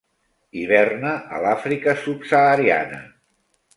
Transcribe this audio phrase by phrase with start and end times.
[0.61, 3.03] Hiverna a l'Àfrica subsahariana.